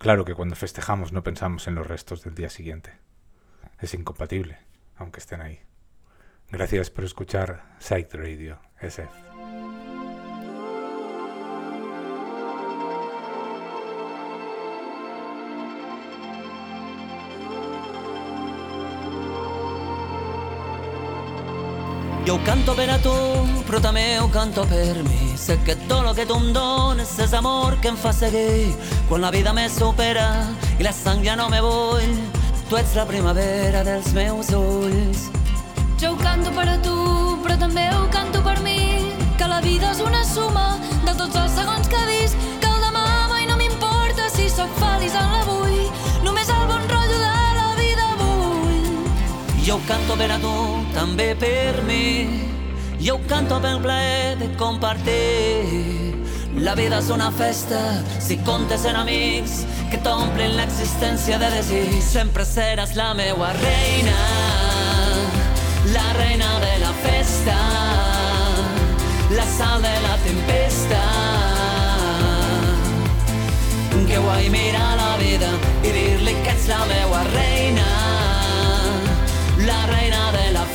Claro 0.00 0.24
que 0.24 0.34
cuando 0.34 0.56
festejamos 0.56 1.12
no 1.12 1.22
pensamos 1.22 1.68
en 1.68 1.74
los 1.74 1.86
restos 1.86 2.24
del 2.24 2.34
día 2.34 2.48
siguiente. 2.48 2.90
Es 3.78 3.92
incompatible, 3.92 4.56
aunque 4.96 5.20
estén 5.20 5.42
ahí. 5.42 5.60
Gracias 6.50 6.88
por 6.88 7.04
escuchar 7.04 7.76
Site 7.80 8.16
Radio 8.16 8.58
SF. 8.80 9.29
Jo 22.30 22.36
ho 22.36 22.42
canto 22.44 22.74
per 22.76 22.88
a 22.90 22.98
tu, 23.02 23.10
però 23.66 23.80
també 23.82 24.20
ho 24.20 24.28
canto 24.30 24.62
per 24.64 25.00
mi. 25.02 25.36
Sé 25.36 25.56
que 25.66 25.74
tot 25.88 26.06
el 26.06 26.14
que 26.14 26.26
tu 26.26 26.34
em 26.36 26.52
dones 26.54 27.16
és 27.24 27.32
amor 27.34 27.74
que 27.82 27.88
em 27.90 27.96
fa 27.98 28.12
seguir. 28.14 28.70
Quan 29.08 29.20
la 29.24 29.32
vida 29.34 29.50
me 29.52 29.64
supera 29.68 30.46
i 30.78 30.84
la 30.86 30.92
sang 30.94 31.24
ja 31.26 31.34
no 31.34 31.48
me 31.50 31.58
vull, 31.60 32.06
tu 32.70 32.76
ets 32.78 32.94
la 32.94 33.04
primavera 33.04 33.82
dels 33.82 34.12
meus 34.14 34.48
ulls. 34.54 35.24
Jo 35.98 36.12
ho 36.12 36.16
canto 36.22 36.52
per 36.54 36.68
a 36.68 36.76
tu, 36.78 36.94
però 37.42 37.58
també 37.58 37.88
ho 37.96 38.06
canto 38.14 38.44
per 38.46 38.60
mi. 38.62 38.76
Que 39.36 39.48
la 39.48 39.58
vida 39.60 39.90
és 39.90 39.98
una 39.98 40.22
suma 40.22 40.78
de 41.04 41.14
tots 41.18 41.34
els 41.34 41.50
segons 41.58 41.88
que 41.88 42.04
visc. 42.12 42.36
Que 42.62 42.68
el 42.70 42.78
demà 42.86 43.08
mai 43.32 43.48
no 43.50 43.56
m'importa 43.58 44.30
si 44.30 44.46
sóc 44.48 44.70
feliç 44.78 45.18
en 45.18 45.32
l'avui. 45.34 45.90
Només 46.22 46.46
el 46.46 46.62
bon 46.70 46.86
rotllo 46.94 47.18
de 47.26 47.34
la 47.58 47.74
vida 47.82 48.06
vull. 48.22 48.86
Jo 49.66 49.80
ho 49.80 49.82
canto 49.90 50.14
per 50.14 50.30
a 50.30 50.38
tu, 50.38 50.79
també 50.92 51.34
per 51.36 51.82
mi. 51.84 52.28
Jo 53.00 53.18
canto 53.26 53.60
pel 53.60 53.78
plaer 53.80 54.38
de 54.38 54.48
compartir. 54.56 56.14
La 56.58 56.74
vida 56.74 56.98
és 56.98 57.08
una 57.10 57.30
festa, 57.30 57.78
si 58.20 58.36
comptes 58.38 58.84
en 58.84 58.96
amics 58.96 59.62
que 59.90 59.98
t'omplen 60.04 60.56
l'existència 60.56 61.38
de 61.38 61.50
desig. 61.54 62.00
Sempre 62.02 62.44
seràs 62.44 62.96
la 62.96 63.12
meua 63.14 63.52
reina, 63.54 64.18
la 65.94 66.04
reina 66.18 66.50
de 66.64 66.74
la 66.82 66.92
festa, 67.06 67.56
la 69.30 69.46
sal 69.56 69.80
de 69.82 69.94
la 70.08 70.16
tempesta. 70.26 71.00
Que 74.10 74.18
guai 74.18 74.50
mirar 74.50 74.96
la 74.98 75.16
vida 75.22 75.48
i 75.84 75.92
dir-li 75.94 76.34
que 76.42 76.50
ets 76.50 76.66
la 76.68 76.84
meua 76.92 77.22
reina, 77.32 77.88
la 79.66 79.80
reina 79.86 80.22
de 80.32 80.50
la 80.52 80.66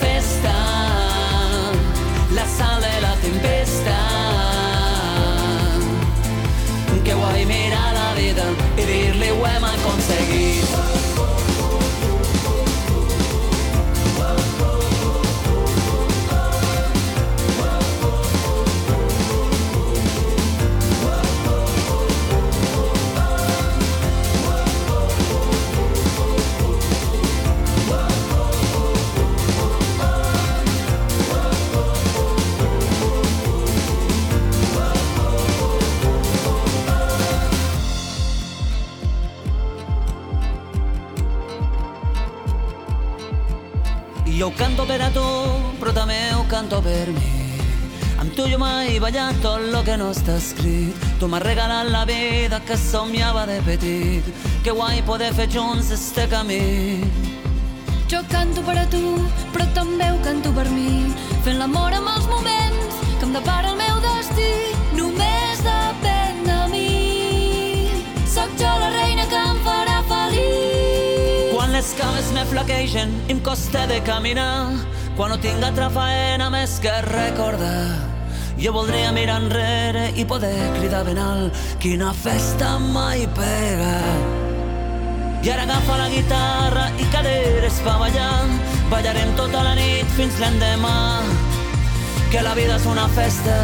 callar 49.15 49.33
tot 49.41 49.61
lo 49.71 49.81
que 49.83 49.95
no 49.97 50.09
està 50.11 50.33
escrit. 50.35 50.91
Tu 51.21 51.27
m'has 51.31 51.41
regalat 51.43 51.87
la 51.87 52.01
vida 52.05 52.59
que 52.67 52.75
somiava 52.75 53.45
de 53.47 53.61
petit. 53.63 54.23
Que 54.63 54.71
guai 54.75 55.01
poder 55.07 55.31
fer 55.33 55.47
junts 55.47 55.89
este 55.91 56.27
camí. 56.27 56.99
Jo 58.11 58.19
canto 58.31 58.61
per 58.61 58.75
a 58.77 58.85
tu, 58.91 59.01
però 59.53 59.65
també 59.73 60.09
ho 60.11 60.17
canto 60.23 60.51
per 60.51 60.65
mi. 60.69 61.13
Fent 61.45 61.57
l'amor 61.59 61.95
amb 61.95 62.11
els 62.11 62.27
moments 62.27 62.97
que 63.19 63.25
em 63.27 63.31
depara 63.37 63.71
el 63.71 63.77
meu 63.79 64.01
destí. 64.03 64.49
Només 64.99 65.63
depèn 65.63 66.41
de 66.49 66.59
mi. 66.73 66.89
Soc 68.27 68.51
jo 68.59 68.71
la 68.83 68.89
reina 68.99 69.23
que 69.31 69.41
em 69.53 69.61
farà 69.69 70.01
feliç. 70.09 71.53
Quan 71.55 71.71
les 71.71 71.93
cames 72.01 72.33
me 72.35 72.43
flaquegen 72.51 73.15
i 73.29 73.31
em 73.37 73.39
costa 73.39 73.87
de 73.87 74.01
caminar, 74.03 74.75
quan 75.15 75.29
no 75.31 75.39
tinc 75.39 75.63
altra 75.63 75.87
faena 76.01 76.49
més 76.51 76.79
que 76.83 76.91
recordar 77.07 78.14
jo 78.57 78.71
voldria 78.73 79.11
mirar 79.11 79.41
enrere 79.43 80.11
i 80.15 80.23
poder 80.25 80.71
cridar 80.79 81.03
ben 81.05 81.17
alt 81.19 81.53
Quina 81.83 82.13
festa 82.15 82.77
mai 82.79 83.25
pega 83.35 83.95
I 85.45 85.49
ara 85.51 85.63
agafa 85.67 85.97
la 85.99 86.05
guitarra 86.09 86.85
i 86.97 87.05
caderes 87.11 87.81
fa 87.83 87.97
ballar 87.99 88.47
Ballarem 88.89 89.35
tota 89.35 89.61
la 89.63 89.73
nit 89.77 90.07
fins 90.15 90.39
l'endemà 90.39 90.95
Que 92.31 92.41
la 92.43 92.55
vida 92.57 92.79
és 92.79 92.85
una 92.89 93.07
festa 93.11 93.57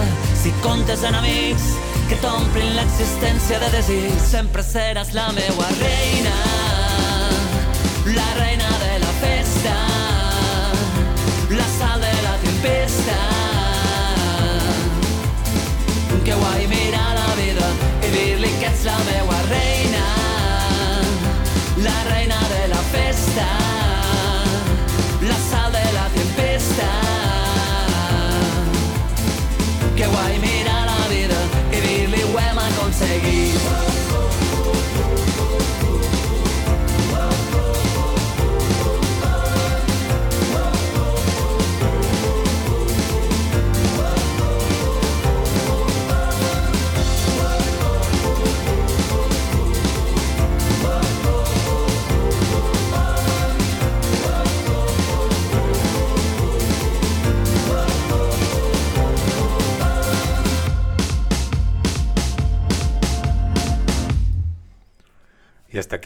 si 0.44 0.52
comptes 0.64 1.04
en 1.04 1.16
amics 1.16 1.70
que 2.12 2.18
t'omplin 2.20 2.74
l'existència 2.76 3.58
de 3.60 3.70
desig 3.72 4.16
sempre 4.24 4.64
seràs 4.68 5.14
la 5.16 5.28
meua 5.36 5.68
reina 5.80 6.36
la 8.12 8.28
reina 8.40 8.72
de 8.86 8.92
la 9.04 9.14
festa 9.22 9.76
la 11.56 11.70
sal 11.78 12.02
de 12.04 12.14
la 12.26 12.36
tempesta 12.48 13.41
que 16.32 16.36
guai, 16.36 16.68
mira 16.68 17.04
la 17.18 17.28
vida 17.40 17.68
i 18.08 18.12
dir-li 18.14 18.52
que 18.62 18.70
ets 18.70 18.84
la 18.88 18.96
meva 19.08 19.40
reina, 19.50 20.08
la 21.88 21.96
reina 22.14 22.40
de 22.56 22.64
la 22.76 22.82
festa. 22.96 23.48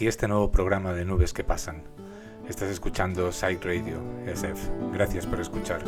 este 0.07 0.27
nuevo 0.27 0.51
programa 0.51 0.93
de 0.93 1.05
nubes 1.05 1.33
que 1.33 1.43
pasan. 1.43 1.83
Estás 2.47 2.69
escuchando 2.69 3.31
Site 3.31 3.59
Radio 3.63 3.99
SF. 4.31 4.59
Gracias 4.93 5.25
por 5.25 5.39
escuchar. 5.39 5.81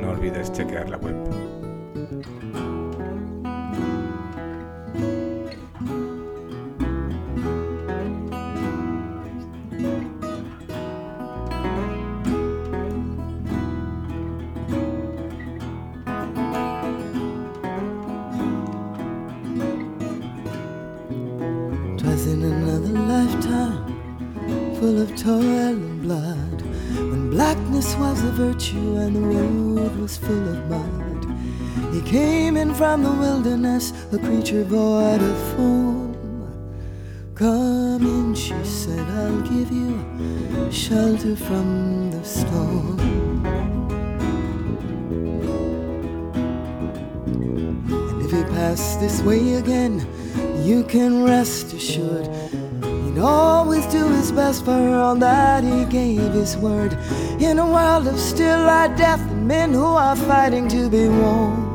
No 0.00 0.10
olvides 0.10 0.52
chequear 0.52 0.88
la 0.90 0.96
web. 0.98 1.16
and 28.74 29.14
the 29.16 29.20
road 29.20 29.96
was 30.00 30.16
full 30.16 30.48
of 30.48 30.68
mud. 30.68 31.24
He 31.94 32.00
came 32.02 32.56
in 32.56 32.74
from 32.74 33.02
the 33.02 33.10
wilderness, 33.12 33.92
a 34.12 34.18
creature 34.18 34.64
void 34.64 35.22
of 35.22 35.38
form. 35.56 36.14
Come 37.34 38.02
in, 38.06 38.34
she 38.34 38.52
said, 38.64 38.98
I'll 39.10 39.40
give 39.42 39.70
you 39.70 40.70
shelter 40.72 41.36
from 41.36 42.10
the 42.10 42.24
storm. 42.24 42.98
And 47.86 48.22
if 48.24 48.32
you 48.32 48.44
pass 48.54 48.96
this 48.96 49.20
way 49.22 49.54
again, 49.54 50.06
you 50.66 50.82
can 50.84 51.22
rest 51.24 51.72
assured. 51.72 52.28
He'd 52.82 53.18
always 53.18 53.86
do 53.86 54.08
his 54.12 54.32
best 54.32 54.64
for 54.64 54.70
all 54.94 55.14
that 55.16 55.62
he 55.62 55.84
gave 55.86 56.32
his 56.32 56.56
word. 56.56 56.96
In 57.38 57.58
a 57.58 57.66
world 57.70 58.08
of 58.08 58.18
still 58.18 58.60
light 58.60 58.96
death, 58.96 59.20
and 59.30 59.46
men 59.46 59.70
who 59.74 59.84
are 59.84 60.16
fighting 60.16 60.68
to 60.68 60.88
be 60.88 61.06
warm. 61.06 61.65